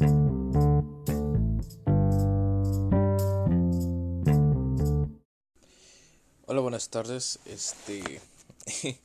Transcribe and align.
Hola, 0.00 0.82
buenas 6.62 6.88
tardes. 6.88 7.38
Este 7.44 8.22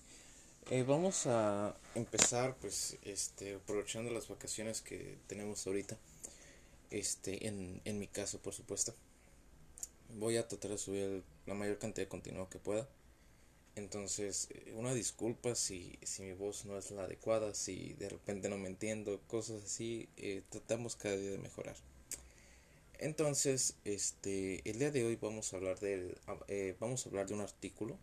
eh, 0.70 0.84
vamos 0.84 1.28
a 1.28 1.76
empezar, 1.96 2.56
pues, 2.62 2.98
este, 3.04 3.56
aprovechando 3.56 4.10
las 4.12 4.30
vacaciones 4.30 4.82
que 4.82 5.18
tenemos 5.28 5.68
ahorita. 5.68 5.98
Este, 6.92 7.48
en, 7.48 7.82
en 7.84 8.00
mi 8.00 8.08
caso, 8.08 8.40
por 8.40 8.54
supuesto. 8.54 8.96
Voy 10.18 10.38
a 10.38 10.48
tratar 10.48 10.72
de 10.72 10.78
subir 10.78 11.24
la 11.46 11.56
mayor 11.56 11.78
cantidad 11.78 12.06
de 12.06 12.10
contenido 12.10 12.50
que 12.50 12.60
pueda. 12.60 12.88
Entonces, 13.76 14.48
eh, 14.52 14.74
una 14.76 14.94
disculpa 14.94 15.54
si, 15.54 16.00
si 16.02 16.24
mi 16.24 16.34
voz 16.34 16.66
no 16.66 16.78
es 16.78 16.92
la 16.92 17.04
adecuada, 17.04 17.54
si 17.54 17.94
de 17.94 18.08
repente 18.08 18.48
no 18.48 18.58
me 18.58 18.70
entiendo, 18.70 19.20
cosas 19.28 19.64
así. 19.66 20.08
Eh, 20.18 20.44
tratamos 20.50 20.96
cada 20.96 21.18
día 21.18 21.32
de 21.32 21.38
mejorar. 21.38 21.76
Entonces, 23.00 23.76
este, 23.84 24.62
el 24.70 24.80
día 24.80 24.92
de 24.92 25.04
hoy 25.06 25.18
vamos 25.18 25.54
a 25.54 25.58
hablar 25.58 25.80
del, 25.80 26.18
eh, 26.48 26.76
vamos 26.80 27.06
a 27.06 27.10
hablar 27.10 27.28
de 27.28 27.34
un 27.34 27.42
artículo 27.42 27.98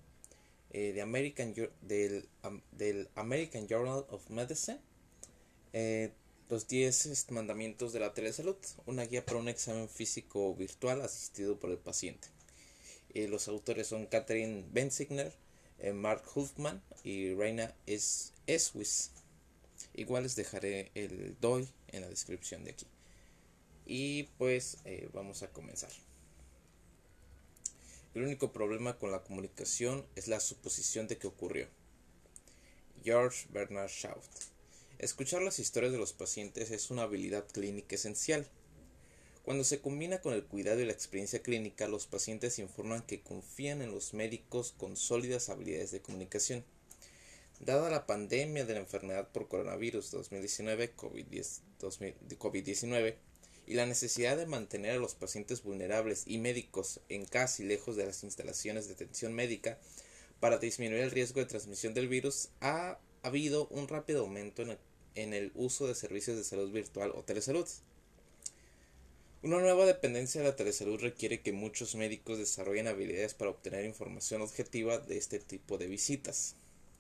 de 0.71 1.03
American, 1.03 1.55
del, 1.83 2.27
del, 2.73 3.09
American 3.15 3.67
Journal 3.69 4.07
of 4.09 4.31
Medicine, 4.31 4.81
los 6.49 6.67
10 6.67 7.31
mandamientos 7.31 7.93
de 7.93 8.01
la 8.01 8.15
telesalud, 8.15 8.57
una 8.87 9.05
guía 9.05 9.23
para 9.23 9.39
un 9.39 9.49
examen 9.49 9.87
físico 9.91 10.55
virtual 10.55 11.03
asistido 11.03 11.61
por 11.61 11.71
el 11.71 11.77
paciente. 11.77 12.29
los 13.15 13.49
autores 13.49 13.89
son 13.89 14.07
Catherine 14.07 14.65
Bensigner, 14.73 15.35
Mark 15.93 16.23
Hultman 16.35 16.83
y 17.03 17.35
Reina 17.35 17.75
Eswis. 17.87 19.11
Igual 19.95 20.23
les 20.23 20.37
dejaré 20.37 20.91
el 20.95 21.37
DOI 21.41 21.69
en 21.89 22.03
la 22.03 22.09
descripción 22.09 22.65
de 22.65 22.71
aquí. 22.71 22.87
Y 23.85 24.25
pues 24.39 24.79
eh, 24.85 25.09
vamos 25.13 25.43
a 25.43 25.49
comenzar. 25.49 25.91
El 28.15 28.23
único 28.23 28.53
problema 28.53 28.99
con 28.99 29.11
la 29.11 29.25
comunicación 29.25 30.07
es 30.17 30.29
la 30.29 30.39
suposición 30.39 31.09
de 31.09 31.19
que 31.19 31.27
ocurrió. 31.27 31.67
George 33.03 33.49
Bernard 33.51 33.89
Shaw. 33.89 34.21
Escuchar 34.99 35.43
las 35.43 35.59
historias 35.59 35.93
de 35.93 35.99
los 35.99 36.13
pacientes 36.13 36.71
es 36.71 36.91
una 36.91 37.03
habilidad 37.03 37.49
clínica 37.49 37.97
esencial. 37.97 38.47
Cuando 39.45 39.65
se 39.65 39.81
combina 39.81 40.21
con 40.21 40.35
el 40.35 40.45
cuidado 40.45 40.81
y 40.81 40.85
la 40.85 40.93
experiencia 40.93 41.43
clínica, 41.43 41.89
los 41.89 42.07
pacientes 42.07 42.61
informan 42.61 43.03
que 43.03 43.23
confían 43.23 43.83
en 43.83 43.91
los 43.91 44.15
médicos 44.15 44.73
con 44.79 44.97
sólidas 44.97 45.49
habilidades 45.49 45.91
de 45.91 46.01
comunicación. 46.01 46.65
Dada 47.59 47.91
la 47.91 48.07
pandemia 48.07 48.65
de 48.65 48.75
la 48.75 48.81
enfermedad 48.81 49.29
por 49.29 49.49
coronavirus 49.49 50.13
2019, 50.13 50.95
COVID-19, 50.97 53.17
y 53.67 53.75
la 53.75 53.87
necesidad 53.87 54.37
de 54.37 54.47
mantener 54.47 54.93
a 54.93 55.01
los 55.01 55.15
pacientes 55.15 55.63
vulnerables 55.63 56.25
y 56.27 56.39
médicos 56.39 57.01
en 57.09 57.25
casa 57.25 57.63
y 57.63 57.67
lejos 57.67 57.97
de 57.97 58.07
las 58.07 58.25
instalaciones 58.25 58.87
de 58.87 58.95
atención 58.95 59.33
médica 59.33 59.79
para 60.41 60.59
disminuir 60.59 61.03
el 61.03 61.13
riesgo 61.13 61.41
de 61.41 61.47
transmisión 61.47 61.95
del 61.95 62.09
virus, 62.09 62.49
ha 62.61 62.99
habido 63.23 63.69
un 63.69 63.87
rápido 63.87 64.23
aumento 64.23 64.65
en 65.15 65.35
el, 65.35 65.53
uso 65.55 65.87
de 65.87 65.95
servicios 65.95 66.37
de 66.37 66.43
salud 66.43 66.73
virtual 66.73 67.13
o 67.15 67.23
telesalud. 67.23 67.69
Una 69.45 69.59
nueva 69.59 69.87
dependencia 69.87 70.41
de 70.41 70.47
la 70.47 70.55
telesalud 70.55 71.01
requiere 71.01 71.41
que 71.41 71.53
muchos 71.53 71.97
médicos 71.97 72.39
desarrollen 72.39 72.87
habilidades 72.87 73.35
para 73.35 73.51
obtener 73.51 73.85
información 73.85 74.41
objetiva 74.41 74.99
de 74.99 75.19
este 75.19 75.41
tipo 75.41 75.79
de 75.79 75.89
visitas. 75.89 76.55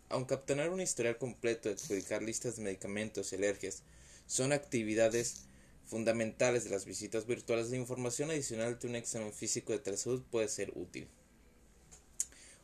Aunque 0.09 0.35
obtener 0.35 0.71
un 0.71 0.81
historial 0.81 1.19
completo 1.19 1.69
y 1.69 1.75
adjudicar 1.75 2.21
listas 2.21 2.57
de 2.57 2.65
medicamentos 2.65 3.33
y 3.33 3.37
alergias 3.37 3.85
son 4.27 4.53
actividades 4.53 5.45
fundamentales 5.87 6.65
de 6.65 6.71
las 6.71 6.85
visitas 6.85 7.27
virtuales, 7.27 7.71
de 7.71 7.77
información 7.77 8.33
adicional 8.33 8.77
de 8.77 8.89
un 8.89 8.97
examen 8.97 9.33
físico 9.33 9.73
de 9.73 9.79
telesalud 9.79 10.23
puede 10.29 10.49
ser 10.49 10.73
útil. 10.75 11.07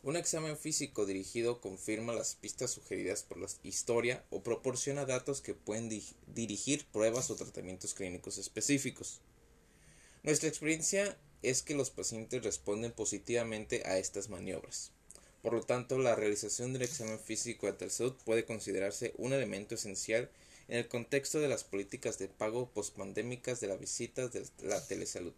Un 0.02 0.16
examen 0.16 0.58
físico 0.58 1.06
dirigido 1.06 1.60
confirma 1.60 2.12
las 2.12 2.34
pistas 2.34 2.72
sugeridas 2.72 3.22
por 3.22 3.38
la 3.38 3.46
historia 3.62 4.24
o 4.30 4.42
proporciona 4.42 5.06
datos 5.06 5.40
que 5.40 5.54
pueden 5.54 5.88
dirigir 6.26 6.84
pruebas 6.86 7.30
o 7.30 7.36
tratamientos 7.36 7.94
clínicos 7.94 8.38
específicos. 8.38 9.20
Nuestra 10.22 10.48
experiencia 10.48 11.16
es 11.42 11.62
que 11.62 11.74
los 11.74 11.90
pacientes 11.90 12.42
responden 12.42 12.92
positivamente 12.92 13.82
a 13.86 13.98
estas 13.98 14.28
maniobras. 14.28 14.90
Por 15.42 15.52
lo 15.52 15.62
tanto, 15.62 15.98
la 15.98 16.16
realización 16.16 16.72
del 16.72 16.82
examen 16.82 17.20
físico 17.20 17.66
de 17.66 17.74
telesalud 17.74 18.14
puede 18.24 18.44
considerarse 18.44 19.14
un 19.16 19.32
elemento 19.32 19.76
esencial 19.76 20.28
en 20.66 20.78
el 20.78 20.88
contexto 20.88 21.40
de 21.40 21.48
las 21.48 21.64
políticas 21.64 22.18
de 22.18 22.28
pago 22.28 22.68
pospandémicas 22.70 23.60
de 23.60 23.68
las 23.68 23.80
visitas 23.80 24.32
de 24.32 24.44
la 24.62 24.84
telesalud. 24.86 25.34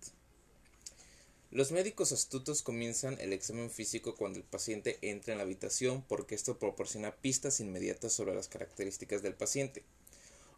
Los 1.52 1.72
médicos 1.72 2.12
astutos 2.12 2.62
comienzan 2.62 3.18
el 3.20 3.32
examen 3.32 3.70
físico 3.70 4.14
cuando 4.14 4.38
el 4.38 4.44
paciente 4.44 4.98
entra 5.02 5.32
en 5.32 5.38
la 5.38 5.44
habitación 5.44 6.02
porque 6.02 6.34
esto 6.36 6.58
proporciona 6.58 7.16
pistas 7.16 7.60
inmediatas 7.60 8.12
sobre 8.12 8.34
las 8.34 8.48
características 8.48 9.22
del 9.22 9.34
paciente. 9.34 9.82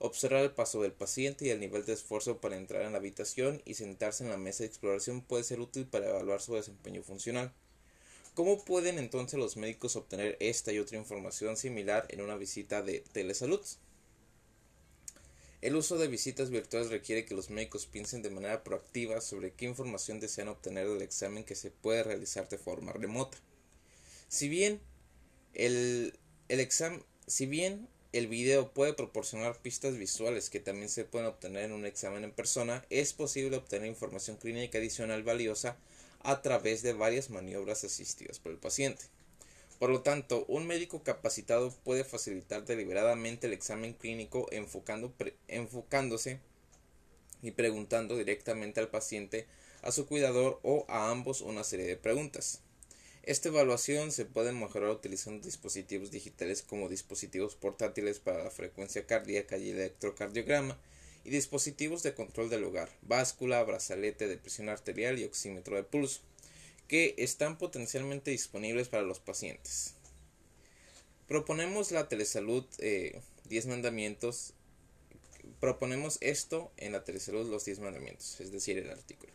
Observar 0.05 0.43
el 0.43 0.51
paso 0.51 0.83
del 0.83 0.91
paciente 0.91 1.45
y 1.47 1.51
el 1.51 1.61
nivel 1.61 1.87
de 1.87 1.93
esfuerzo 1.93 2.41
para 2.41 2.57
entrar 2.57 2.83
en 2.83 2.91
la 2.91 2.99
habitación 2.99 3.63
y 3.65 3.75
sentarse 3.75 4.25
en 4.25 4.31
la 4.31 4.37
mesa 4.37 4.65
de 4.65 4.67
exploración 4.67 5.23
puede 5.23 5.45
ser 5.45 5.61
útil 5.61 5.87
para 5.87 6.09
evaluar 6.09 6.41
su 6.41 6.57
desempeño 6.57 7.05
funcional. 7.05 7.53
¿Cómo 8.35 8.65
pueden 8.65 8.99
entonces 8.99 9.39
los 9.39 9.57
médicos 9.57 9.95
obtener 9.95 10.37
esta 10.41 10.73
y 10.73 10.81
otra 10.81 10.99
información 10.99 11.57
similar 11.57 12.05
en 12.09 12.21
una 12.21 12.35
visita 12.35 12.83
de 12.83 13.05
telesalud? 13.13 13.61
El 15.61 15.77
uso 15.77 15.97
de 15.99 16.09
visitas 16.09 16.51
virtuales 16.51 16.91
requiere 16.91 17.25
que 17.25 17.37
los 17.37 17.49
médicos 17.49 17.87
piensen 17.87 18.23
de 18.23 18.31
manera 18.31 18.65
proactiva 18.65 19.21
sobre 19.21 19.53
qué 19.53 19.67
información 19.67 20.19
desean 20.19 20.49
obtener 20.49 20.89
del 20.89 21.03
examen 21.03 21.45
que 21.45 21.55
se 21.55 21.71
puede 21.71 22.03
realizar 22.03 22.49
de 22.49 22.59
forma 22.59 22.93
remota. 22.93 23.39
Si 24.27 24.49
bien 24.49 24.81
el, 25.55 26.19
examen, 26.49 27.05
si 27.29 27.47
bien 27.47 27.89
el 28.13 28.27
video 28.27 28.73
puede 28.73 28.93
proporcionar 28.93 29.57
pistas 29.57 29.97
visuales 29.97 30.51
que 30.51 30.61
también 30.61 30.91
se 30.91 31.05
pueden 31.05 31.29
obtener 31.29 31.65
en 31.65 31.73
un 31.73 31.87
examen 31.87 32.25
en 32.25 32.33
persona, 32.33 32.85
es 32.91 33.15
posible 33.15 33.57
obtener 33.57 33.89
información 33.89 34.37
clínica 34.37 34.79
adicional 34.79 35.23
valiosa 35.23 35.79
a 36.21 36.43
través 36.43 36.83
de 36.83 36.93
varias 36.93 37.31
maniobras 37.31 37.85
asistidas 37.85 38.39
por 38.39 38.53
el 38.53 38.59
paciente. 38.59 39.05
Por 39.79 39.91
lo 39.91 40.03
tanto, 40.03 40.45
un 40.47 40.67
médico 40.67 41.03
capacitado 41.03 41.75
puede 41.85 42.05
facilitar 42.05 42.65
deliberadamente 42.65 43.47
el 43.47 43.55
examen 43.55 43.95
clínico 43.95 44.47
enfocándose 45.49 46.39
y 47.41 47.51
preguntando 47.51 48.17
directamente 48.17 48.79
al 48.79 48.91
paciente, 48.91 49.47
a 49.81 49.91
su 49.91 50.07
cuidador 50.07 50.61
o 50.63 50.85
a 50.89 51.11
ambos 51.11 51.41
una 51.41 51.65
serie 51.65 51.87
de 51.87 51.97
preguntas. 51.97 52.61
Esta 53.25 53.51
evaluación 53.51 54.11
se 54.11 54.25
puede 54.25 54.53
mejorar 54.53 54.91
utilizando 54.91 55.45
dispositivos 55.45 56.11
digitales 56.11 56.63
como 56.63 56.89
dispositivos 56.89 57.55
portátiles 57.55 58.19
para 58.19 58.43
la 58.43 58.51
frecuencia 58.51 59.07
cardíaca 59.07 59.59
y 59.59 59.71
electrocardiograma 59.71 60.77
y 61.25 61.31
dispositivos 61.31 62.03
de 62.03 62.15
control 62.15 62.51
del 62.51 62.65
hogar, 62.65 62.91
báscula, 63.03 63.63
brazalete 63.63 64.27
de 64.27 64.39
presión 64.39 64.69
arterial 64.69 65.21
y 65.21 65.25
oxímetro 65.25 65.77
de 65.77 65.85
pulso 65.85 66.21
que 66.89 67.15
están 67.17 67.59
potencialmente 67.59 68.33
disponibles 68.33 68.89
para 68.89 69.05
los 69.05 69.21
pacientes. 69.21 69.95
Proponemos 71.29 71.93
la 71.93 72.09
telesalud 72.09 72.65
10 72.79 72.81
eh, 72.81 73.69
mandamientos. 73.69 74.53
Proponemos 75.61 76.19
esto 76.21 76.73
en 76.77 76.91
la 76.91 77.05
telesalud 77.05 77.49
los 77.49 77.65
10 77.65 77.79
mandamientos, 77.79 78.41
es 78.41 78.51
decir, 78.51 78.79
el 78.79 78.91
artículo. 78.91 79.33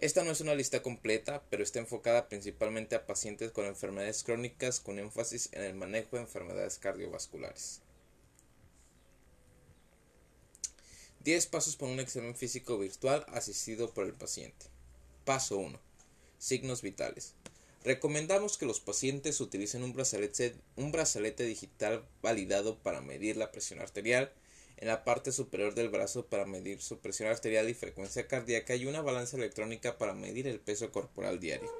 Esta 0.00 0.24
no 0.24 0.30
es 0.30 0.40
una 0.40 0.54
lista 0.54 0.82
completa, 0.82 1.42
pero 1.50 1.62
está 1.62 1.78
enfocada 1.78 2.26
principalmente 2.30 2.96
a 2.96 3.04
pacientes 3.04 3.50
con 3.50 3.66
enfermedades 3.66 4.24
crónicas 4.24 4.80
con 4.80 4.98
énfasis 4.98 5.50
en 5.52 5.62
el 5.62 5.74
manejo 5.74 6.16
de 6.16 6.22
enfermedades 6.22 6.78
cardiovasculares. 6.78 7.82
10 11.22 11.46
pasos 11.48 11.76
para 11.76 11.92
un 11.92 12.00
examen 12.00 12.34
físico 12.34 12.78
virtual 12.78 13.26
asistido 13.28 13.92
por 13.92 14.06
el 14.06 14.14
paciente. 14.14 14.68
Paso 15.26 15.58
1 15.58 15.78
Signos 16.38 16.80
vitales. 16.80 17.34
Recomendamos 17.84 18.56
que 18.56 18.64
los 18.64 18.80
pacientes 18.80 19.38
utilicen 19.38 19.82
un 19.82 19.92
brazalete, 19.92 20.54
un 20.76 20.92
brazalete 20.92 21.44
digital 21.44 22.06
validado 22.22 22.78
para 22.78 23.02
medir 23.02 23.36
la 23.36 23.52
presión 23.52 23.80
arterial, 23.80 24.32
en 24.80 24.88
la 24.88 25.04
parte 25.04 25.30
superior 25.30 25.74
del 25.74 25.90
brazo 25.90 26.26
para 26.26 26.46
medir 26.46 26.80
su 26.80 26.98
presión 27.00 27.28
arterial 27.28 27.68
y 27.68 27.74
frecuencia 27.74 28.26
cardíaca 28.26 28.74
y 28.74 28.86
una 28.86 29.02
balanza 29.02 29.36
electrónica 29.36 29.98
para 29.98 30.14
medir 30.14 30.48
el 30.48 30.58
peso 30.58 30.90
corporal 30.90 31.38
diario. 31.38 31.70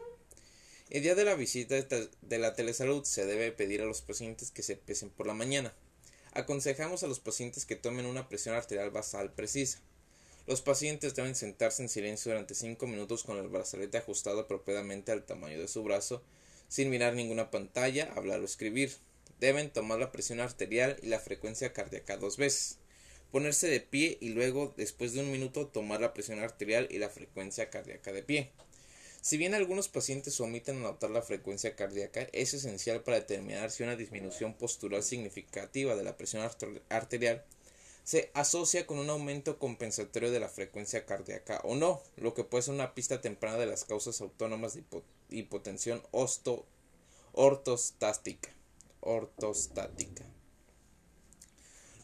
El 0.91 1.03
día 1.03 1.15
de 1.15 1.25
la 1.25 1.35
visita 1.35 1.77
de 1.77 2.39
la 2.39 2.55
telesalud 2.55 3.05
se 3.05 3.25
debe 3.25 3.53
pedir 3.53 3.81
a 3.81 3.87
los 3.87 4.03
pacientes 4.03 4.51
que 4.51 4.63
se 4.63 4.77
pesen 4.77 5.09
por 5.09 5.27
la 5.27 5.35
mañana. 5.35 5.73
Aconsejamos 6.33 7.03
a 7.03 7.07
los 7.07 7.21
pacientes 7.21 7.65
que 7.65 7.77
tomen 7.77 8.07
una 8.07 8.29
presión 8.29 8.55
arterial 8.55 8.91
basal 8.91 9.33
precisa. 9.33 9.81
Los 10.47 10.63
pacientes 10.63 11.15
deben 11.15 11.35
sentarse 11.35 11.83
en 11.83 11.89
silencio 11.89 12.33
durante 12.33 12.55
5 12.55 12.87
minutos 12.87 13.25
con 13.25 13.39
el 13.39 13.49
brazalete 13.49 13.99
ajustado 13.99 14.41
apropiadamente 14.41 15.13
al 15.13 15.25
tamaño 15.25 15.59
de 15.59 15.69
su 15.69 15.83
brazo, 15.85 16.23
sin 16.69 16.91
mirar 16.91 17.15
ninguna 17.15 17.51
pantalla, 17.51 18.13
hablar 18.15 18.41
o 18.41 18.45
escribir. 18.45 18.93
Deben 19.39 19.71
tomar 19.71 20.01
la 20.01 20.13
presión 20.13 20.41
arterial 20.41 20.97
y 21.03 21.07
la 21.07 21.21
frecuencia 21.21 21.73
cardíaca 21.73 22.17
dos 22.17 22.37
veces. 22.37 22.79
Ponerse 23.31 23.69
de 23.69 23.81
pie 23.81 24.19
y 24.21 24.31
luego, 24.31 24.75
después 24.77 25.13
de 25.13 25.21
un 25.21 25.31
minuto, 25.31 25.67
tomar 25.67 26.01
la 26.01 26.15
presión 26.15 26.41
arterial 26.41 26.89
y 26.91 26.99
la 26.99 27.09
frecuencia 27.09 27.71
cardíaca 27.71 28.13
de 28.13 28.23
pie. 28.23 28.51
Si 29.23 29.37
bien 29.37 29.53
algunos 29.55 29.89
pacientes 29.89 30.41
omiten 30.41 30.79
anotar 30.79 31.11
la 31.11 31.21
frecuencia 31.21 31.77
cardíaca, 31.77 32.27
es 32.33 32.55
esencial 32.55 33.03
para 33.03 33.19
determinar 33.19 33.71
si 33.71 33.83
una 33.83 33.97
disminución 33.97 34.55
postural 34.55 35.03
significativa 35.03 35.95
de 35.95 36.05
la 36.05 36.17
presión 36.17 36.49
arterial 36.89 37.45
se 38.03 38.31
asocia 38.33 38.87
con 38.87 38.99
un 38.99 39.11
aumento 39.11 39.59
compensatorio 39.59 40.31
de 40.31 40.41
la 40.41 40.49
frecuencia 40.49 41.05
cardíaca 41.05 41.61
o 41.65 41.77
no, 41.77 42.03
lo 42.17 42.33
que 42.33 42.45
puede 42.45 42.63
ser 42.63 42.73
una 42.75 42.95
pista 42.95 43.21
temprana 43.21 43.59
de 43.59 43.67
las 43.67 43.85
causas 43.85 44.21
autónomas 44.23 44.73
de 44.75 44.85
hipotensión 45.29 46.03
ortostática. 47.33 48.51
ortostática. 49.01 50.25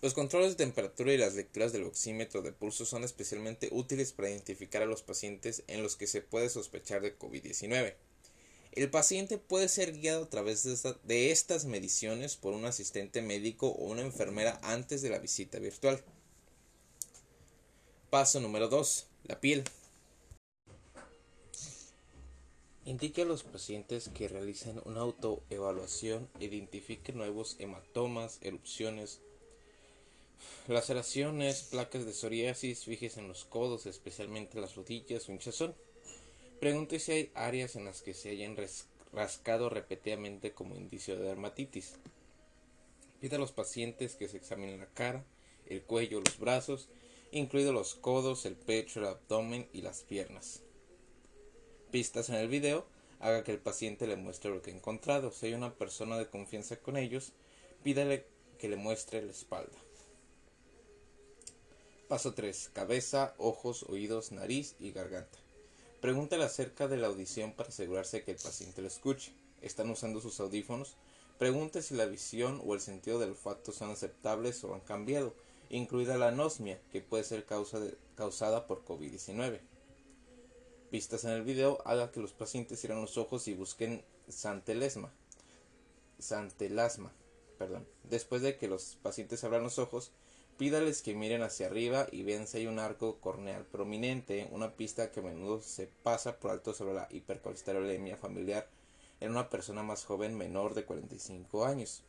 Los 0.02 0.12
controles 0.12 0.50
de 0.50 0.64
temperatura 0.64 1.12
y 1.12 1.16
las 1.16 1.34
lecturas 1.34 1.72
del 1.72 1.84
oxímetro 1.84 2.42
de 2.42 2.52
pulso 2.52 2.84
son 2.84 3.02
especialmente 3.02 3.70
útiles 3.72 4.12
para 4.12 4.30
identificar 4.30 4.82
a 4.82 4.86
los 4.86 5.02
pacientes 5.02 5.62
en 5.68 5.82
los 5.82 5.96
que 5.96 6.06
se 6.06 6.20
puede 6.20 6.50
sospechar 6.50 7.00
de 7.00 7.18
COVID-19. 7.18 7.94
El 8.72 8.90
paciente 8.90 9.38
puede 9.38 9.68
ser 9.68 9.98
guiado 9.98 10.24
a 10.24 10.28
través 10.28 10.62
de, 11.04 11.30
estas 11.30 11.64
mediciones 11.64 12.36
por 12.36 12.52
un 12.52 12.66
asistente 12.66 13.22
médico 13.22 13.68
o 13.68 13.86
una 13.86 14.02
enfermera 14.02 14.60
antes 14.62 15.00
de 15.00 15.08
la 15.08 15.18
visita 15.18 15.58
virtual. 15.58 16.04
Paso 18.10 18.38
número 18.38 18.68
2. 18.68 19.06
La 19.24 19.40
piel. 19.40 19.64
Indique 22.84 23.22
a 23.22 23.24
los 23.24 23.44
pacientes 23.44 24.10
que 24.10 24.28
realicen 24.28 24.82
una 24.84 25.00
autoevaluación, 25.00 26.28
identifiquen 26.38 27.16
nuevos 27.16 27.56
hematomas, 27.58 28.38
erupciones, 28.42 29.22
Laceraciones, 30.68 31.62
placas 31.62 32.04
de 32.04 32.12
psoriasis, 32.12 32.84
fíjese 32.84 33.20
en 33.20 33.28
los 33.28 33.44
codos, 33.44 33.86
especialmente 33.86 34.60
las 34.60 34.74
rodillas 34.74 35.28
o 35.28 35.32
hinchazón. 35.32 35.74
Pregunte 36.60 36.98
si 36.98 37.12
hay 37.12 37.30
áreas 37.34 37.76
en 37.76 37.84
las 37.84 38.02
que 38.02 38.14
se 38.14 38.30
hayan 38.30 38.56
rascado 39.12 39.68
repetidamente 39.68 40.52
como 40.52 40.74
indicio 40.74 41.16
de 41.16 41.24
dermatitis. 41.24 41.94
Pida 43.20 43.36
a 43.36 43.38
los 43.38 43.52
pacientes 43.52 44.16
que 44.16 44.28
se 44.28 44.36
examinen 44.36 44.80
la 44.80 44.86
cara, 44.86 45.24
el 45.66 45.82
cuello, 45.82 46.20
los 46.20 46.38
brazos, 46.38 46.88
incluidos 47.30 47.74
los 47.74 47.94
codos, 47.94 48.44
el 48.44 48.56
pecho, 48.56 49.00
el 49.00 49.06
abdomen 49.06 49.68
y 49.72 49.82
las 49.82 50.02
piernas. 50.02 50.62
Pistas 51.90 52.28
en 52.28 52.36
el 52.36 52.48
video 52.48 52.86
haga 53.20 53.44
que 53.44 53.52
el 53.52 53.58
paciente 53.58 54.06
le 54.06 54.16
muestre 54.16 54.50
lo 54.50 54.62
que 54.62 54.70
ha 54.70 54.74
encontrado. 54.74 55.30
Si 55.30 55.46
hay 55.46 55.54
una 55.54 55.74
persona 55.74 56.18
de 56.18 56.28
confianza 56.28 56.76
con 56.80 56.96
ellos, 56.96 57.32
pídale 57.82 58.26
que 58.58 58.68
le 58.68 58.76
muestre 58.76 59.22
la 59.22 59.32
espalda. 59.32 59.85
Paso 62.08 62.34
3. 62.34 62.70
Cabeza, 62.72 63.34
ojos, 63.36 63.82
oídos, 63.88 64.30
nariz 64.30 64.76
y 64.78 64.92
garganta. 64.92 65.40
Pregúntale 66.00 66.44
acerca 66.44 66.86
de 66.86 66.98
la 66.98 67.08
audición 67.08 67.52
para 67.52 67.70
asegurarse 67.70 68.22
que 68.22 68.30
el 68.30 68.36
paciente 68.36 68.80
lo 68.80 68.86
escuche. 68.86 69.32
¿Están 69.60 69.90
usando 69.90 70.20
sus 70.20 70.38
audífonos? 70.38 70.94
Pregunte 71.36 71.82
si 71.82 71.96
la 71.96 72.06
visión 72.06 72.62
o 72.64 72.74
el 72.74 72.80
sentido 72.80 73.18
del 73.18 73.30
olfato 73.30 73.72
son 73.72 73.90
aceptables 73.90 74.62
o 74.62 74.72
han 74.72 74.82
cambiado, 74.82 75.34
incluida 75.68 76.16
la 76.16 76.28
anosmia, 76.28 76.80
que 76.92 77.00
puede 77.00 77.24
ser 77.24 77.44
causada 77.44 78.66
por 78.68 78.84
COVID-19. 78.84 79.58
Vistas 80.92 81.24
en 81.24 81.30
el 81.30 81.42
video, 81.42 81.82
haga 81.84 82.12
que 82.12 82.20
los 82.20 82.32
pacientes 82.32 82.80
cierren 82.80 83.00
los 83.00 83.18
ojos 83.18 83.48
y 83.48 83.54
busquen 83.54 84.04
santelesma. 84.28 85.12
Santelasma. 86.20 87.12
Perdón. 87.58 87.84
Después 88.04 88.42
de 88.42 88.56
que 88.58 88.68
los 88.68 88.96
pacientes 89.02 89.42
abran 89.42 89.64
los 89.64 89.80
ojos, 89.80 90.12
Pídales 90.58 91.02
que 91.02 91.14
miren 91.14 91.42
hacia 91.42 91.66
arriba 91.66 92.06
y 92.10 92.22
vean 92.22 92.46
si 92.46 92.58
hay 92.58 92.66
un 92.66 92.78
arco 92.78 93.20
corneal 93.20 93.66
prominente, 93.66 94.48
una 94.52 94.72
pista 94.72 95.10
que 95.10 95.20
a 95.20 95.22
menudo 95.22 95.60
se 95.60 95.86
pasa 96.02 96.38
por 96.38 96.50
alto 96.50 96.72
sobre 96.72 96.94
la 96.94 97.08
hipercolesterolemia 97.10 98.16
familiar 98.16 98.66
en 99.20 99.32
una 99.32 99.50
persona 99.50 99.82
más 99.82 100.06
joven 100.06 100.36
menor 100.36 100.72
de 100.72 100.84
45 100.84 101.66
años. 101.66 102.02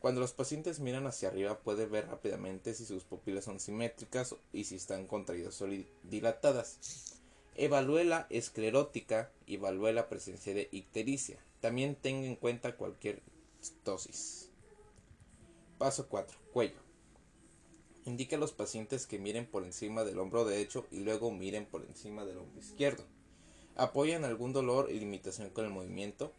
Cuando 0.00 0.20
los 0.20 0.34
pacientes 0.34 0.80
miran 0.80 1.06
hacia 1.06 1.28
arriba 1.28 1.60
puede 1.60 1.86
ver 1.86 2.08
rápidamente 2.08 2.74
si 2.74 2.84
sus 2.84 3.04
pupilas 3.04 3.44
son 3.44 3.58
simétricas 3.58 4.34
y 4.52 4.64
si 4.64 4.76
están 4.76 5.06
contraídas 5.06 5.62
o 5.62 5.66
dilatadas. 6.02 7.20
Evalúe 7.54 8.04
la 8.04 8.26
esclerótica 8.28 9.30
y 9.46 9.54
evalúe 9.54 9.92
la 9.92 10.10
presencia 10.10 10.52
de 10.52 10.68
ictericia. 10.72 11.38
También 11.60 11.94
tenga 11.94 12.26
en 12.26 12.36
cuenta 12.36 12.76
cualquier 12.76 13.22
dosis. 13.82 14.50
Paso 15.78 16.06
4. 16.06 16.38
Cuello. 16.52 16.83
Indique 18.06 18.36
a 18.36 18.38
los 18.38 18.52
pacientes 18.52 19.06
que 19.06 19.18
miren 19.18 19.46
por 19.46 19.64
encima 19.64 20.04
del 20.04 20.18
hombro 20.18 20.44
derecho 20.44 20.86
y 20.90 21.00
luego 21.00 21.30
miren 21.30 21.64
por 21.64 21.82
encima 21.84 22.24
del 22.24 22.38
hombro 22.38 22.60
izquierdo. 22.60 23.04
Apoyan 23.76 24.24
algún 24.24 24.52
dolor 24.52 24.90
y 24.90 25.00
limitación 25.00 25.50
con 25.50 25.64
el 25.64 25.70
movimiento. 25.70 26.32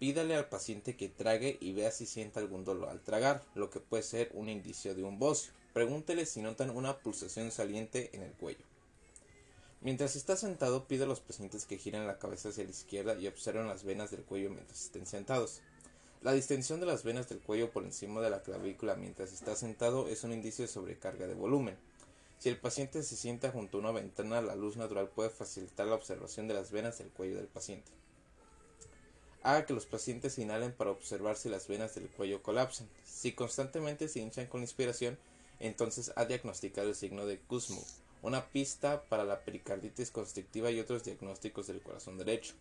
Pídale 0.00 0.34
al 0.34 0.48
paciente 0.48 0.96
que 0.96 1.08
trague 1.08 1.56
y 1.60 1.72
vea 1.72 1.92
si 1.92 2.06
siente 2.06 2.40
algún 2.40 2.64
dolor 2.64 2.88
al 2.88 3.00
tragar, 3.00 3.44
lo 3.54 3.70
que 3.70 3.80
puede 3.80 4.02
ser 4.02 4.30
un 4.34 4.48
indicio 4.48 4.94
de 4.94 5.04
un 5.04 5.18
bocio. 5.18 5.52
Pregúntele 5.72 6.26
si 6.26 6.42
notan 6.42 6.70
una 6.70 6.98
pulsación 6.98 7.50
saliente 7.50 8.10
en 8.12 8.22
el 8.22 8.32
cuello. 8.32 8.64
Mientras 9.80 10.16
está 10.16 10.36
sentado, 10.36 10.88
pide 10.88 11.04
a 11.04 11.06
los 11.06 11.20
pacientes 11.20 11.66
que 11.66 11.78
giren 11.78 12.06
la 12.06 12.18
cabeza 12.18 12.48
hacia 12.48 12.64
la 12.64 12.70
izquierda 12.70 13.14
y 13.20 13.26
observen 13.26 13.68
las 13.68 13.84
venas 13.84 14.10
del 14.10 14.22
cuello 14.22 14.50
mientras 14.50 14.82
estén 14.82 15.06
sentados. 15.06 15.60
La 16.24 16.32
distensión 16.32 16.80
de 16.80 16.86
las 16.86 17.04
venas 17.04 17.28
del 17.28 17.40
cuello 17.40 17.70
por 17.70 17.84
encima 17.84 18.22
de 18.22 18.30
la 18.30 18.42
clavícula 18.42 18.94
mientras 18.94 19.34
está 19.34 19.54
sentado 19.54 20.08
es 20.08 20.24
un 20.24 20.32
indicio 20.32 20.62
de 20.64 20.72
sobrecarga 20.72 21.26
de 21.26 21.34
volumen. 21.34 21.76
Si 22.38 22.48
el 22.48 22.56
paciente 22.56 23.02
se 23.02 23.14
sienta 23.14 23.50
junto 23.50 23.76
a 23.76 23.80
una 23.80 23.90
ventana, 23.90 24.40
la 24.40 24.56
luz 24.56 24.78
natural 24.78 25.08
puede 25.08 25.28
facilitar 25.28 25.86
la 25.86 25.96
observación 25.96 26.48
de 26.48 26.54
las 26.54 26.70
venas 26.72 26.96
del 26.96 27.08
cuello 27.08 27.36
del 27.36 27.46
paciente. 27.46 27.92
Haga 29.42 29.66
que 29.66 29.74
los 29.74 29.84
pacientes 29.84 30.38
inhalen 30.38 30.72
para 30.72 30.92
observar 30.92 31.36
si 31.36 31.50
las 31.50 31.68
venas 31.68 31.94
del 31.94 32.08
cuello 32.08 32.42
colapsan. 32.42 32.88
Si 33.04 33.32
constantemente 33.32 34.08
se 34.08 34.20
hinchan 34.20 34.46
con 34.46 34.62
inspiración, 34.62 35.18
entonces 35.60 36.10
ha 36.16 36.24
diagnosticado 36.24 36.88
el 36.88 36.94
signo 36.94 37.26
de 37.26 37.38
Kussmaul, 37.38 37.84
una 38.22 38.46
pista 38.46 39.02
para 39.10 39.24
la 39.24 39.40
pericarditis 39.40 40.10
constrictiva 40.10 40.70
y 40.70 40.80
otros 40.80 41.04
diagnósticos 41.04 41.66
del 41.66 41.82
corazón 41.82 42.16
derecho 42.16 42.54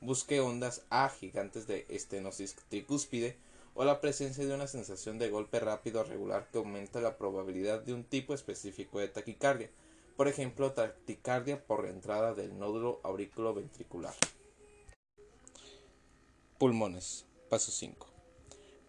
busque 0.00 0.40
ondas 0.40 0.82
A 0.90 1.08
gigantes 1.08 1.66
de 1.66 1.86
estenosis 1.88 2.56
tricúspide 2.68 3.36
o 3.74 3.84
la 3.84 4.00
presencia 4.00 4.46
de 4.46 4.54
una 4.54 4.66
sensación 4.66 5.18
de 5.18 5.30
golpe 5.30 5.60
rápido 5.60 6.02
regular 6.04 6.48
que 6.50 6.58
aumenta 6.58 7.00
la 7.00 7.16
probabilidad 7.16 7.80
de 7.80 7.94
un 7.94 8.04
tipo 8.04 8.34
específico 8.34 8.98
de 8.98 9.08
taquicardia, 9.08 9.70
por 10.16 10.28
ejemplo 10.28 10.72
taquicardia 10.72 11.64
por 11.64 11.86
entrada 11.86 12.34
del 12.34 12.58
nódulo 12.58 13.00
auriculoventricular. 13.02 14.14
Pulmones. 16.58 17.24
Paso 17.48 17.72
5. 17.72 18.06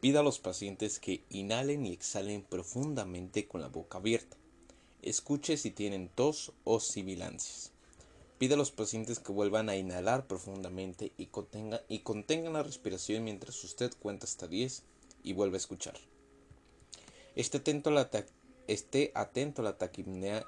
Pida 0.01 0.19
a 0.19 0.23
los 0.23 0.39
pacientes 0.39 0.99
que 0.99 1.23
inhalen 1.29 1.85
y 1.85 1.93
exhalen 1.93 2.43
profundamente 2.43 3.47
con 3.47 3.61
la 3.61 3.69
boca 3.69 3.97
abierta. 3.97 4.37
Escuche 5.01 5.57
si 5.57 5.71
tienen 5.71 6.09
tos 6.09 6.51
o 6.63 6.79
sibilancias. 6.79 7.71
Pide 8.41 8.55
a 8.55 8.57
los 8.57 8.71
pacientes 8.71 9.19
que 9.19 9.31
vuelvan 9.31 9.69
a 9.69 9.75
inhalar 9.75 10.25
profundamente 10.25 11.11
y, 11.15 11.29
y 11.89 11.99
contengan 11.99 12.53
la 12.53 12.63
respiración 12.63 13.23
mientras 13.23 13.63
usted 13.63 13.93
cuenta 13.99 14.25
hasta 14.25 14.47
10 14.47 14.81
y 15.21 15.33
vuelve 15.33 15.57
a 15.57 15.59
escuchar. 15.59 15.93
Esté 17.35 17.59
atento, 17.59 17.91
a 17.91 17.93
la 17.93 18.09
esté 18.67 19.11
atento 19.13 19.61
a 19.61 19.65
la 19.65 19.91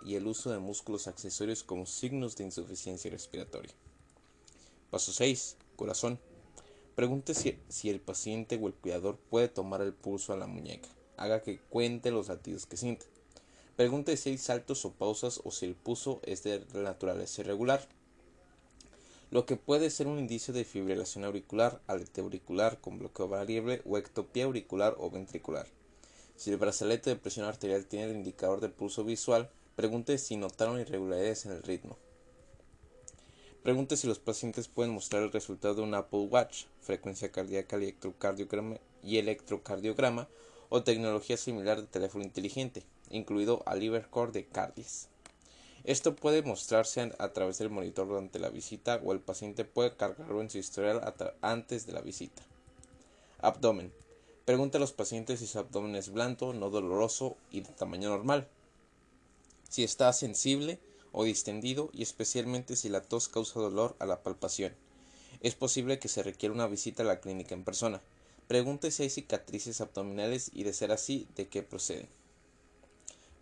y 0.04 0.16
el 0.16 0.26
uso 0.26 0.50
de 0.50 0.58
músculos 0.58 1.06
accesorios 1.06 1.64
como 1.64 1.86
signos 1.86 2.36
de 2.36 2.46
insuficiencia 2.46 3.12
respiratoria. 3.12 3.76
Paso 4.90 5.14
6. 5.14 5.58
Corazón. 5.76 6.18
Pregunte 6.96 7.36
si, 7.36 7.60
si, 7.70 7.92
el 7.92 8.02
paciente 8.02 8.60
o 8.60 8.66
el 8.66 8.74
cuidador 8.74 9.20
puede 9.30 9.50
tomar 9.50 9.84
el 9.84 9.94
pulso 9.94 10.34
a 10.34 10.38
la 10.38 10.48
muñeca. 10.48 10.90
Haga 11.16 11.44
que 11.44 11.60
cuente 11.60 12.10
los 12.10 12.28
latidos 12.28 12.66
que 12.66 12.76
siente. 12.76 13.13
Pregunte 13.76 14.18
si 14.18 14.30
hay 14.30 14.38
saltos 14.38 14.86
o 14.86 14.92
pausas 14.92 15.42
o 15.44 15.50
si 15.50 15.66
el 15.66 15.74
pulso 15.74 16.22
es 16.24 16.44
de 16.44 16.64
naturaleza 16.76 17.42
irregular, 17.42 17.88
lo 19.32 19.48
que 19.48 19.56
puede 19.56 19.90
ser 19.90 20.06
un 20.06 20.20
indicio 20.20 20.54
de 20.54 20.64
fibrilación 20.64 21.26
auricular, 21.26 21.82
aleteo 21.88 22.26
auricular 22.26 22.80
con 22.80 23.00
bloqueo 23.00 23.28
variable 23.28 23.82
o 23.86 23.98
ectopía 23.98 24.46
auricular 24.46 24.94
o 25.00 25.10
ventricular. 25.10 25.66
Si 26.36 26.52
el 26.52 26.58
brazalete 26.58 27.10
de 27.10 27.16
presión 27.16 27.48
arterial 27.48 27.88
tiene 27.88 28.12
el 28.12 28.18
indicador 28.18 28.62
de 28.62 28.70
pulso 28.70 29.04
visual, 29.04 29.50
pregunte 29.76 30.20
si 30.20 30.38
notaron 30.38 30.80
irregularidades 30.80 31.48
en 31.48 31.54
el 31.54 31.64
ritmo. 31.64 31.98
Pregunte 33.64 33.98
si 33.98 34.06
los 34.06 34.20
pacientes 34.20 34.68
pueden 34.68 34.94
mostrar 34.94 35.24
el 35.24 35.32
resultado 35.32 35.74
de 35.74 35.82
un 35.82 35.96
Apple 35.96 36.28
Watch, 36.30 36.66
frecuencia 36.82 37.32
cardíaca 37.32 37.80
y 39.02 39.18
electrocardiograma 39.18 40.28
o 40.70 40.84
tecnología 40.84 41.38
similar 41.38 41.82
de 41.82 41.88
teléfono 41.88 42.24
inteligente 42.24 42.84
incluido 43.10 43.64
al 43.66 43.80
Livercore 43.80 44.32
de 44.32 44.46
Cardis. 44.46 45.08
Esto 45.84 46.16
puede 46.16 46.42
mostrarse 46.44 47.12
a 47.20 47.34
través 47.34 47.58
del 47.58 47.70
monitor 47.70 48.08
durante 48.08 48.40
la 48.40 48.50
visita 48.50 49.02
o 49.04 49.12
el 49.12 49.20
paciente 49.20 49.66
puede 49.66 49.96
cargarlo 49.96 50.42
en 50.42 50.50
su 50.50 50.58
historial 50.58 51.02
antes 51.42 51.86
de 51.86 51.94
la 51.94 52.02
visita. 52.02 52.42
Abdomen. 53.40 53.92
Pregunta 54.46 54.78
a 54.78 54.82
los 54.82 54.94
pacientes 54.94 55.40
si 55.40 55.48
su 55.48 55.60
abdomen 55.60 55.96
es 55.96 56.10
blando, 56.10 56.54
no 56.54 56.70
doloroso 56.70 57.36
y 57.52 57.62
de 57.62 57.70
tamaño 57.70 58.10
normal. 58.10 58.48
si 59.70 59.84
está 59.84 60.14
sensible 60.14 60.80
o 61.12 61.24
distendido 61.24 61.90
y 61.94 62.04
especialmente 62.04 62.76
si 62.76 62.90
la 62.90 63.02
tos 63.02 63.28
causa 63.28 63.60
dolor 63.60 63.96
a 64.00 64.06
la 64.06 64.22
palpación. 64.22 64.74
Es 65.42 65.56
posible 65.56 66.00
que 66.00 66.08
se 66.08 66.24
requiera 66.24 66.54
una 66.54 66.68
visita 66.68 67.04
a 67.04 67.06
la 67.06 67.20
clínica 67.20 67.56
en 67.56 67.64
persona. 67.64 68.02
Pregunte 68.48 68.92
si 68.92 69.04
hay 69.04 69.10
cicatrices 69.10 69.82
abdominales 69.82 70.52
y 70.54 70.64
de 70.64 70.74
ser 70.74 70.92
así, 70.92 71.28
de 71.36 71.48
qué 71.48 71.64
proceden. 71.64 72.08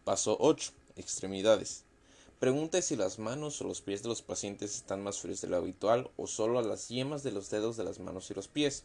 Paso 0.03 0.36
8. 0.39 0.72
Extremidades. 0.96 1.84
Pregunte 2.39 2.81
si 2.81 2.96
las 2.96 3.20
manos 3.20 3.62
o 3.62 3.65
los 3.65 3.81
pies 3.81 4.01
de 4.01 4.10
los 4.10 4.24
pacientes 4.24 4.75
están 4.75 5.03
más 5.03 5.20
fríos 5.20 5.41
de 5.41 5.48
lo 5.48 5.58
habitual 5.58 6.10
o 6.17 6.25
solo 6.25 6.58
a 6.58 6.63
las 6.63 6.89
yemas 6.89 7.22
de 7.22 7.31
los 7.31 7.51
dedos 7.51 7.77
de 7.77 7.84
las 7.84 8.00
manos 8.00 8.31
y 8.31 8.34
los 8.34 8.48
pies. 8.48 8.84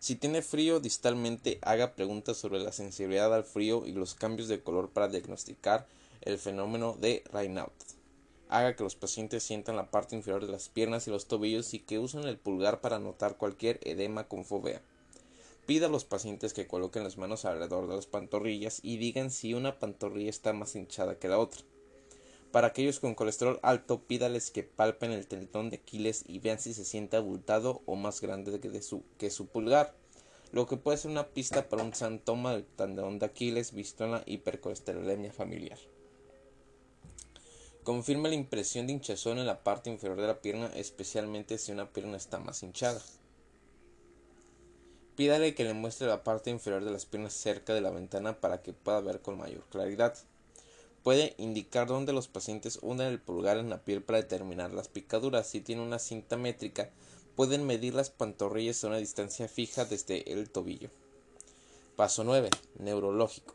Si 0.00 0.16
tiene 0.16 0.42
frío 0.42 0.80
distalmente, 0.80 1.60
haga 1.62 1.94
preguntas 1.94 2.36
sobre 2.36 2.58
la 2.58 2.72
sensibilidad 2.72 3.32
al 3.32 3.44
frío 3.44 3.86
y 3.86 3.92
los 3.92 4.16
cambios 4.16 4.48
de 4.48 4.60
color 4.60 4.90
para 4.90 5.06
diagnosticar 5.06 5.86
el 6.20 6.36
fenómeno 6.36 6.96
de 7.00 7.22
Raynaud. 7.30 7.70
Haga 8.48 8.74
que 8.74 8.82
los 8.82 8.96
pacientes 8.96 9.44
sientan 9.44 9.76
la 9.76 9.92
parte 9.92 10.16
inferior 10.16 10.44
de 10.44 10.50
las 10.50 10.68
piernas 10.68 11.06
y 11.06 11.12
los 11.12 11.26
tobillos 11.26 11.74
y 11.74 11.78
que 11.78 12.00
usen 12.00 12.24
el 12.24 12.38
pulgar 12.38 12.80
para 12.80 12.98
notar 12.98 13.36
cualquier 13.36 13.78
edema 13.84 14.26
con 14.26 14.44
fovea. 14.44 14.82
Pida 15.70 15.86
a 15.86 15.88
los 15.88 16.04
pacientes 16.04 16.52
que 16.52 16.66
coloquen 16.66 17.04
las 17.04 17.16
manos 17.16 17.44
alrededor 17.44 17.86
de 17.86 17.94
las 17.94 18.06
pantorrillas 18.06 18.80
y 18.82 18.96
digan 18.96 19.30
si 19.30 19.54
una 19.54 19.78
pantorrilla 19.78 20.28
está 20.28 20.52
más 20.52 20.74
hinchada 20.74 21.20
que 21.20 21.28
la 21.28 21.38
otra. 21.38 21.62
Para 22.50 22.66
aquellos 22.66 22.98
con 22.98 23.14
colesterol 23.14 23.60
alto, 23.62 24.00
pídales 24.00 24.50
que 24.50 24.64
palpen 24.64 25.12
el 25.12 25.28
tendón 25.28 25.70
de 25.70 25.76
Aquiles 25.76 26.24
y 26.26 26.40
vean 26.40 26.58
si 26.58 26.74
se 26.74 26.84
siente 26.84 27.16
abultado 27.16 27.82
o 27.86 27.94
más 27.94 28.20
grande 28.20 28.58
que, 28.58 28.82
su, 28.82 29.46
pulgar, 29.46 29.94
lo 30.50 30.66
que 30.66 30.76
puede 30.76 30.98
ser 30.98 31.12
una 31.12 31.28
pista 31.28 31.68
para 31.68 31.84
un 31.84 31.94
santoma 31.94 32.52
del 32.52 32.64
tendón 32.64 33.20
de 33.20 33.26
Aquiles 33.26 33.72
visto 33.72 34.04
en 34.04 34.10
la 34.10 34.24
hipercolesterolemia 34.26 35.32
familiar. 35.32 35.78
Confirma 37.84 38.28
la 38.28 38.34
impresión 38.34 38.88
de 38.88 38.94
hinchazón 38.94 39.38
en 39.38 39.46
la 39.46 39.62
parte 39.62 39.88
inferior 39.88 40.20
de 40.20 40.26
la 40.26 40.40
pierna, 40.40 40.68
especialmente 40.74 41.58
si 41.58 41.70
una 41.70 41.92
pierna 41.92 42.16
está 42.16 42.40
más 42.40 42.64
hinchada. 42.64 43.00
Pídale 45.20 45.54
que 45.54 45.64
le 45.64 45.74
muestre 45.74 46.06
la 46.06 46.24
parte 46.24 46.48
inferior 46.48 46.82
de 46.82 46.92
las 46.92 47.04
piernas 47.04 47.34
cerca 47.34 47.74
de 47.74 47.82
la 47.82 47.90
ventana 47.90 48.40
para 48.40 48.62
que 48.62 48.72
pueda 48.72 49.02
ver 49.02 49.20
con 49.20 49.36
mayor 49.36 49.62
claridad. 49.68 50.16
Puede 51.02 51.34
indicar 51.36 51.88
dónde 51.88 52.14
los 52.14 52.26
pacientes 52.26 52.78
unen 52.80 53.08
el 53.08 53.20
pulgar 53.20 53.58
en 53.58 53.68
la 53.68 53.84
piel 53.84 54.02
para 54.02 54.22
determinar 54.22 54.72
las 54.72 54.88
picaduras. 54.88 55.46
Si 55.46 55.60
tiene 55.60 55.82
una 55.82 55.98
cinta 55.98 56.38
métrica, 56.38 56.88
pueden 57.36 57.66
medir 57.66 57.92
las 57.92 58.08
pantorrillas 58.08 58.82
a 58.82 58.86
una 58.86 58.96
distancia 58.96 59.46
fija 59.46 59.84
desde 59.84 60.32
el 60.32 60.48
tobillo. 60.48 60.88
Paso 61.96 62.24
9. 62.24 62.48
Neurológico. 62.78 63.54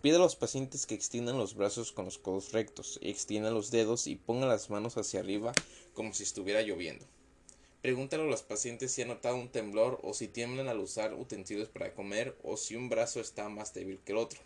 Pide 0.00 0.14
a 0.14 0.20
los 0.20 0.36
pacientes 0.36 0.86
que 0.86 0.94
extiendan 0.94 1.38
los 1.38 1.56
brazos 1.56 1.90
con 1.90 2.04
los 2.04 2.18
codos 2.18 2.52
rectos, 2.52 3.00
extiendan 3.02 3.52
los 3.52 3.72
dedos 3.72 4.06
y 4.06 4.14
pongan 4.14 4.48
las 4.48 4.70
manos 4.70 4.96
hacia 4.96 5.18
arriba 5.18 5.52
como 5.92 6.14
si 6.14 6.22
estuviera 6.22 6.62
lloviendo. 6.62 7.04
Pregúntale 7.82 8.24
a 8.24 8.26
los 8.26 8.42
pacientes 8.42 8.92
si 8.92 9.02
han 9.02 9.08
notado 9.08 9.36
un 9.36 9.48
temblor 9.48 10.00
o 10.02 10.14
si 10.14 10.28
tiemblan 10.28 10.68
al 10.68 10.80
usar 10.80 11.14
utensilios 11.14 11.68
para 11.68 11.94
comer 11.94 12.36
o 12.42 12.56
si 12.56 12.76
un 12.76 12.88
brazo 12.88 13.20
está 13.20 13.48
más 13.48 13.72
débil 13.72 14.00
que 14.04 14.12
el 14.12 14.18
otro. 14.18 14.40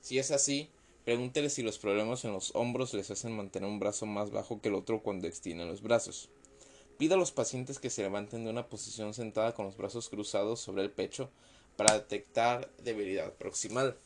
Si 0.00 0.18
es 0.18 0.30
así, 0.30 0.70
Pregúntele 1.04 1.50
si 1.50 1.62
los 1.62 1.78
problemas 1.78 2.24
en 2.24 2.32
los 2.32 2.54
hombros 2.54 2.94
les 2.94 3.10
hacen 3.10 3.36
mantener 3.36 3.68
un 3.68 3.78
brazo 3.78 4.06
más 4.06 4.30
bajo 4.30 4.62
que 4.62 4.70
el 4.70 4.74
otro 4.74 5.02
cuando 5.02 5.26
extienden 5.26 5.68
los 5.68 5.82
brazos. 5.82 6.30
Pida 6.96 7.16
a 7.16 7.18
los 7.18 7.30
pacientes 7.30 7.78
que 7.78 7.90
se 7.90 8.02
levanten 8.02 8.44
de 8.44 8.50
una 8.50 8.68
posición 8.68 9.12
sentada 9.12 9.52
con 9.52 9.66
los 9.66 9.76
brazos 9.76 10.08
cruzados 10.08 10.60
sobre 10.60 10.82
el 10.82 10.90
pecho 10.90 11.30
para 11.76 11.92
detectar 11.92 12.70
debilidad 12.82 13.34
proximal. 13.34 13.98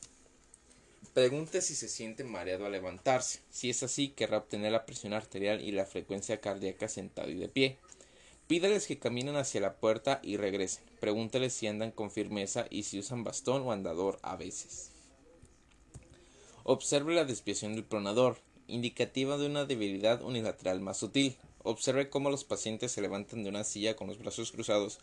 Pregunte 1.15 1.61
si 1.63 1.77
se 1.77 1.89
siente 1.89 2.25
mareado 2.25 2.67
al 2.67 2.73
levantarse. 2.73 3.41
Si 3.51 3.71
es 3.71 3.83
así, 3.85 4.09
querrá 4.09 4.39
obtener 4.39 4.73
la 4.73 4.85
presión 4.85 5.13
arterial 5.13 5.61
y 5.61 5.71
la 5.71 5.87
frecuencia 5.87 6.41
cardíaca 6.41 6.89
sentado 6.89 7.31
y 7.31 7.35
de 7.35 7.49
pie. 7.49 7.79
Pídales 8.49 8.87
que 8.87 8.99
caminen 8.99 9.37
hacia 9.37 9.61
la 9.61 9.75
puerta 9.75 10.21
y 10.23 10.39
regresen. 10.39 10.83
Pregúnteles 11.01 11.53
si 11.53 11.67
andan 11.67 11.91
con 11.91 12.11
firmeza 12.11 12.65
y 12.71 12.85
si 12.85 12.99
usan 12.99 13.23
bastón 13.23 13.61
o 13.61 13.73
andador 13.73 14.19
a 14.23 14.37
veces. 14.37 14.91
Observe 16.65 17.15
la 17.15 17.27
desviación 17.27 17.75
del 17.75 17.85
pronador, 17.85 18.39
indicativa 18.67 19.37
de 19.37 19.45
una 19.45 19.67
debilidad 19.67 20.23
unilateral 20.23 20.81
más 20.81 20.97
sutil. 20.97 21.37
Observe 21.63 22.09
cómo 22.09 22.31
los 22.31 22.45
pacientes 22.45 22.91
se 22.91 23.03
levantan 23.03 23.43
de 23.43 23.51
una 23.51 23.65
silla 23.65 23.97
con 23.97 24.07
los 24.07 24.19
brazos 24.19 24.51
cruzados 24.51 24.99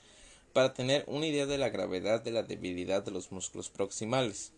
para 0.51 0.73
tener 0.73 1.03
una 1.05 1.27
idea 1.27 1.45
de 1.45 1.59
la 1.59 1.69
gravedad 1.69 2.23
de 2.23 2.31
la 2.31 2.41
debilidad 2.41 3.03
de 3.03 3.11
los 3.11 3.31
músculos 3.31 3.69
proximales. 3.69 4.53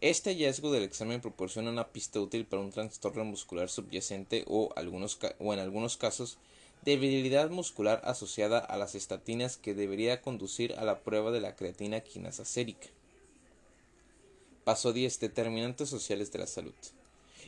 Este 0.00 0.30
hallazgo 0.30 0.72
del 0.72 0.82
examen 0.82 1.20
proporciona 1.20 1.70
una 1.70 1.86
pista 1.88 2.18
útil 2.18 2.46
para 2.46 2.62
un 2.62 2.72
trastorno 2.72 3.24
muscular 3.24 3.68
subyacente 3.68 4.44
o, 4.48 4.70
o 4.74 5.52
en 5.52 5.58
algunos 5.60 5.96
casos 5.96 6.38
debilidad 6.84 7.50
muscular 7.50 8.00
asociada 8.04 8.58
a 8.58 8.76
las 8.76 8.94
estatinas 8.94 9.56
que 9.56 9.74
debería 9.74 10.22
conducir 10.22 10.74
a 10.74 10.84
la 10.84 11.00
prueba 11.00 11.30
de 11.30 11.40
la 11.40 11.56
creatina 11.56 12.00
quinasa 12.00 12.44
sérica. 12.44 12.88
Paso 14.64 14.92
10. 14.92 15.20
Determinantes 15.20 15.88
sociales 15.88 16.30
de 16.30 16.38
la 16.40 16.46
salud. 16.46 16.74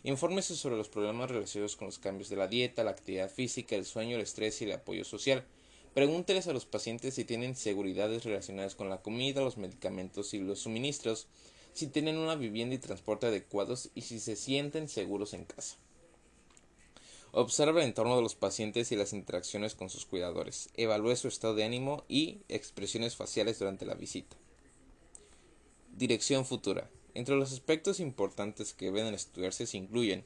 Infórmese 0.05 0.57
sobre 0.57 0.77
los 0.77 0.89
problemas 0.89 1.31
relacionados 1.31 1.77
con 1.77 1.87
los 1.87 1.99
cambios 1.99 2.31
de 2.31 2.37
la 2.37 2.49
dieta, 2.49 2.85
la 2.85 2.93
actividad 2.93 3.31
física, 3.31 3.77
el 3.77 3.85
sueño, 3.85 4.17
el 4.17 4.23
estrés 4.23 4.61
y 4.61 4.65
el 4.65 4.73
apoyo 4.73 5.05
social. 5.05 5.45
Pregúnteles 5.93 6.47
a 6.47 6.53
los 6.53 6.65
pacientes 6.65 7.15
si 7.15 7.25
tienen 7.25 7.57
seguridades 7.57 8.25
relacionadas 8.25 8.75
con 8.75 8.89
la 8.89 9.03
comida, 9.03 9.43
los 9.43 9.59
medicamentos 9.59 10.33
y 10.33 10.39
los 10.39 10.61
suministros, 10.61 11.27
si 11.73 11.87
tienen 11.89 12.17
una 12.17 12.37
vivienda 12.37 12.75
y 12.75 12.79
transporte 12.79 13.27
adecuados 13.27 13.91
y 13.95 14.03
si 14.03 14.21
se 14.21 14.37
sienten 14.37 14.89
seguros 14.89 15.35
en 15.35 15.45
casa. 15.45 15.77
Observe 17.33 17.83
el 17.83 17.89
entorno 17.89 18.17
de 18.17 18.23
los 18.23 18.35
pacientes 18.35 18.91
y 18.91 18.97
las 18.97 19.13
interacciones 19.13 19.77
con 19.77 19.89
sus 19.89 20.05
cuidadores. 20.05 20.69
Evalúe 20.75 21.15
su 21.15 21.29
estado 21.29 21.55
de 21.55 21.65
ánimo 21.65 22.05
y 22.09 22.41
expresiones 22.49 23.15
faciales 23.15 23.59
durante 23.61 23.87
la 23.87 23.95
visita. 23.95 24.37
Dirección 25.97 26.45
futura. 26.45 26.91
Entre 27.15 27.37
los 27.37 27.53
aspectos 27.53 28.01
importantes 28.01 28.73
que 28.73 28.87
deben 28.87 29.15
estudiarse 29.15 29.67
se 29.67 29.77
incluyen 29.77 30.25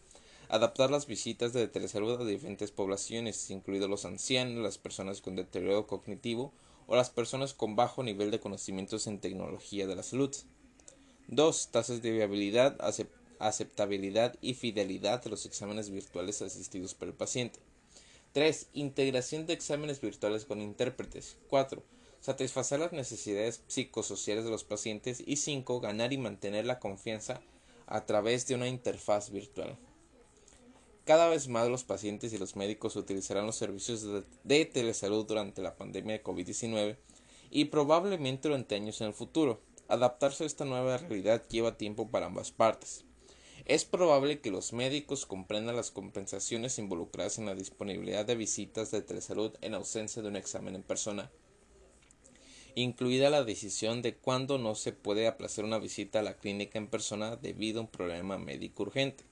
adaptar 0.48 0.90
las 0.90 1.06
visitas 1.06 1.52
de 1.52 1.68
telesalud 1.68 2.20
a 2.20 2.24
diferentes 2.24 2.70
poblaciones, 2.70 3.50
incluidos 3.50 3.90
los 3.90 4.04
ancianos, 4.04 4.62
las 4.62 4.78
personas 4.78 5.20
con 5.20 5.36
deterioro 5.36 5.86
cognitivo 5.86 6.52
o 6.86 6.96
las 6.96 7.10
personas 7.10 7.54
con 7.54 7.76
bajo 7.76 8.02
nivel 8.02 8.30
de 8.30 8.40
conocimientos 8.40 9.06
en 9.06 9.20
tecnología 9.20 9.86
de 9.86 9.96
la 9.96 10.02
salud. 10.02 10.34
2. 11.28 11.68
Tasas 11.70 12.02
de 12.02 12.12
viabilidad, 12.12 12.76
aceptabilidad 13.38 14.36
y 14.40 14.54
fidelidad 14.54 15.22
de 15.22 15.30
los 15.30 15.46
exámenes 15.46 15.90
virtuales 15.90 16.42
asistidos 16.42 16.94
por 16.94 17.08
el 17.08 17.14
paciente. 17.14 17.60
3. 18.32 18.68
Integración 18.72 19.46
de 19.46 19.52
exámenes 19.52 20.00
virtuales 20.00 20.44
con 20.44 20.60
intérpretes. 20.60 21.36
4 21.48 21.82
satisfacer 22.24 22.80
las 22.80 22.94
necesidades 22.94 23.62
psicosociales 23.66 24.46
de 24.46 24.50
los 24.50 24.64
pacientes 24.64 25.22
y 25.26 25.36
5. 25.36 25.80
ganar 25.80 26.14
y 26.14 26.16
mantener 26.16 26.64
la 26.64 26.78
confianza 26.78 27.42
a 27.86 28.06
través 28.06 28.46
de 28.46 28.54
una 28.54 28.66
interfaz 28.66 29.28
virtual. 29.28 29.76
Cada 31.04 31.28
vez 31.28 31.48
más 31.48 31.68
los 31.68 31.84
pacientes 31.84 32.32
y 32.32 32.38
los 32.38 32.56
médicos 32.56 32.96
utilizarán 32.96 33.44
los 33.44 33.56
servicios 33.56 34.06
de, 34.42 34.64
telesalud 34.64 35.26
durante 35.26 35.60
la 35.60 35.76
pandemia 35.76 36.14
de 36.14 36.24
COVID-19 36.24 36.96
y 37.50 37.66
probablemente 37.66 38.48
durante 38.48 38.74
años 38.74 39.02
en 39.02 39.08
el 39.08 39.12
futuro. 39.12 39.60
Adaptarse 39.88 40.44
a 40.44 40.46
esta 40.46 40.64
nueva 40.64 40.96
realidad 40.96 41.46
lleva 41.50 41.76
tiempo 41.76 42.08
para 42.08 42.24
ambas 42.24 42.52
partes. 42.52 43.04
Es 43.64 43.84
probable 43.84 44.40
que 44.40 44.50
los 44.50 44.72
médicos 44.72 45.26
comprendan 45.26 45.76
las 45.76 45.90
compensaciones 45.90 46.78
involucradas 46.78 47.38
en 47.38 47.46
la 47.46 47.54
disponibilidad 47.54 48.26
de 48.26 48.34
visitas 48.34 48.90
de 48.90 49.02
telesalud 49.02 49.52
en 49.62 49.74
ausencia 49.74 50.22
de 50.22 50.28
un 50.28 50.36
examen 50.36 50.74
en 50.74 50.82
persona 50.82 51.30
incluida 52.74 53.30
la 53.30 53.44
decisión 53.44 54.02
de 54.02 54.16
cuándo 54.16 54.58
no 54.58 54.74
se 54.74 54.92
puede 54.92 55.26
aplazar 55.26 55.64
una 55.64 55.78
visita 55.78 56.20
a 56.20 56.22
la 56.22 56.36
clínica 56.36 56.78
en 56.78 56.88
persona 56.88 57.36
debido 57.36 57.78
a 57.80 57.82
un 57.82 57.88
problema 57.88 58.38
médico 58.38 58.82
urgente. 58.82 59.24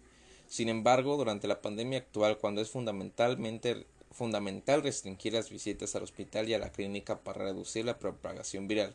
Sin 0.47 0.69
embargo, 0.69 1.17
durante 1.17 1.49
la 1.49 1.61
pandemia 1.61 1.99
actual, 1.99 2.39
cuando 2.39 2.61
es 2.61 2.71
fundamentalmente 2.71 3.87
fundamental 4.11 4.83
restringir 4.83 5.33
las 5.33 5.49
visitas 5.49 5.97
al 5.97 6.03
hospital 6.03 6.47
y 6.49 6.55
a 6.55 6.59
la 6.59 6.71
clínica 6.71 7.21
para 7.21 7.45
reducir 7.45 7.87
la 7.87 7.99
propagación 7.99 8.69
viral, 8.69 8.95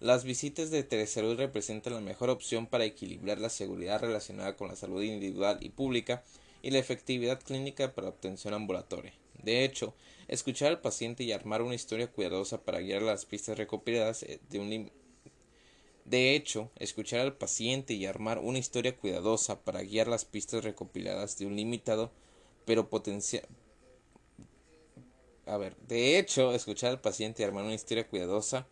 las 0.00 0.24
visitas 0.24 0.70
de 0.70 0.84
telesalud 0.84 1.36
representan 1.36 1.94
la 1.94 2.00
mejor 2.00 2.30
opción 2.30 2.66
para 2.66 2.84
equilibrar 2.84 3.38
la 3.38 3.50
seguridad 3.50 4.00
relacionada 4.00 4.56
con 4.56 4.68
la 4.68 4.76
salud 4.76 5.02
individual 5.02 5.58
y 5.60 5.70
pública 5.70 6.22
y 6.62 6.70
la 6.70 6.78
efectividad 6.78 7.40
clínica 7.42 7.94
para 7.94 8.08
obtención 8.08 8.54
ambulatoria. 8.54 9.12
De 9.42 9.64
hecho, 9.64 9.94
escuchar 10.28 10.68
al 10.68 10.80
paciente 10.80 11.24
y 11.24 11.32
armar 11.32 11.62
una 11.62 11.74
historia 11.74 12.08
cuidadosa 12.08 12.62
para 12.62 12.80
guiar 12.80 13.02
las 13.02 13.24
pistas 13.24 13.58
recopiladas 13.58 14.22
eh, 14.22 14.40
de 14.50 14.58
un 14.58 14.90
de 16.04 16.34
hecho, 16.34 16.70
escuchar 16.76 17.20
al 17.20 17.36
paciente 17.36 17.92
y 17.92 18.06
armar 18.06 18.38
una 18.38 18.58
historia 18.58 18.96
cuidadosa 18.96 19.60
para 19.62 19.82
guiar 19.82 20.08
las 20.08 20.24
pistas 20.24 20.64
recopiladas 20.64 21.36
de 21.36 21.44
un 21.44 21.54
limitado 21.54 22.10
pero 22.64 22.88
potencial 22.88 23.46
a 25.48 25.56
ver, 25.56 25.74
de 25.88 26.18
hecho, 26.18 26.52
escuchar 26.52 26.90
al 26.90 27.00
paciente 27.00 27.42
y 27.42 27.46
armar 27.46 27.64
una 27.64 27.74
historia 27.74 28.06
cuidadosa 28.06 28.66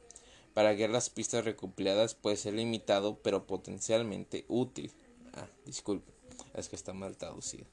para 0.56 0.72
guiar 0.72 0.88
las 0.88 1.10
pistas 1.10 1.44
recopiladas 1.44 2.14
puede 2.14 2.38
ser 2.38 2.54
limitado 2.54 3.18
pero 3.22 3.46
potencialmente 3.46 4.46
útil. 4.48 4.90
Ah, 5.34 5.46
disculpe. 5.66 6.10
es 6.54 6.70
que 6.70 6.76
está 6.76 6.94
mal 6.94 7.18
traducido. 7.18 7.66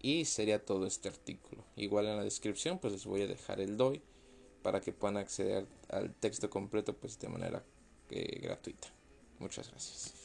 Y 0.00 0.24
sería 0.26 0.64
todo 0.64 0.86
este 0.86 1.08
artículo. 1.08 1.64
Igual 1.74 2.06
en 2.06 2.16
la 2.16 2.22
descripción 2.22 2.78
pues 2.78 2.92
les 2.92 3.06
voy 3.06 3.22
a 3.22 3.26
dejar 3.26 3.60
el 3.60 3.76
DOI 3.76 4.00
para 4.62 4.80
que 4.80 4.92
puedan 4.92 5.16
acceder 5.16 5.66
al 5.88 6.14
texto 6.14 6.48
completo 6.48 6.94
pues 6.94 7.18
de 7.18 7.28
manera 7.28 7.64
eh, 8.10 8.38
gratuita. 8.40 8.86
Muchas 9.40 9.68
gracias. 9.68 10.19